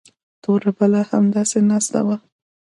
[0.43, 2.17] توره بلا همداسې ناسته وه.